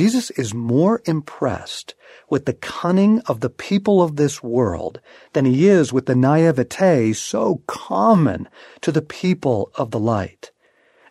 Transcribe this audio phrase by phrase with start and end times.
[0.00, 1.94] Jesus is more impressed
[2.30, 4.98] with the cunning of the people of this world
[5.34, 8.48] than he is with the naivete so common
[8.80, 10.52] to the people of the light.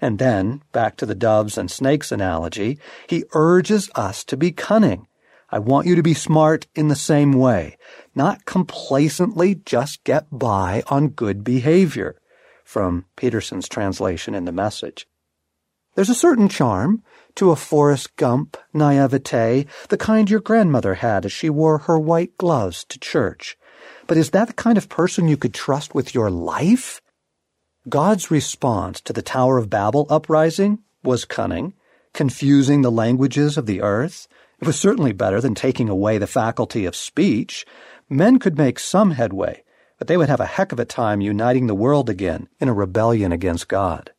[0.01, 5.05] And then, back to the doves and snakes analogy, he urges us to be cunning.
[5.51, 7.77] I want you to be smart in the same way,
[8.15, 12.19] not complacently just get by on good behavior.
[12.63, 15.05] From Peterson's translation in the message.
[15.99, 17.03] There's a certain charm
[17.35, 22.37] to a Forrest Gump naivete, the kind your grandmother had as she wore her white
[22.37, 23.57] gloves to church.
[24.07, 27.01] But is that the kind of person you could trust with your life?
[27.89, 31.73] God's response to the Tower of Babel uprising was cunning,
[32.13, 34.29] confusing the languages of the earth.
[34.61, 37.65] It was certainly better than taking away the faculty of speech.
[38.07, 39.65] Men could make some headway,
[39.97, 42.73] but they would have a heck of a time uniting the world again in a
[42.73, 44.13] rebellion against God.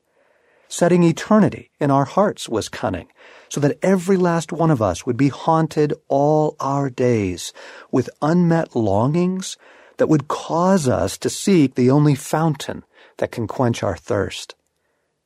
[0.73, 3.09] Setting eternity in our hearts was cunning,
[3.49, 7.53] so that every last one of us would be haunted all our days
[7.91, 9.57] with unmet longings
[9.97, 12.85] that would cause us to seek the only fountain
[13.17, 14.55] that can quench our thirst.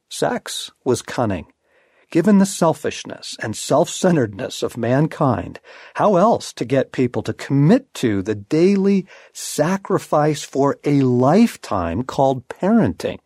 [0.08, 1.52] Sex was cunning.
[2.10, 5.60] Given the selfishness and self-centeredness of mankind,
[5.96, 12.48] how else to get people to commit to the daily sacrifice for a lifetime called
[12.48, 13.18] parenting?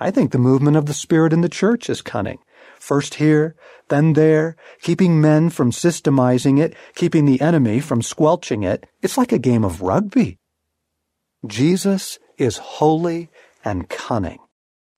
[0.00, 2.38] I think the movement of the Spirit in the church is cunning.
[2.78, 3.56] First here,
[3.88, 8.86] then there, keeping men from systemizing it, keeping the enemy from squelching it.
[9.02, 10.38] It's like a game of rugby.
[11.46, 13.28] Jesus is holy
[13.64, 14.38] and cunning.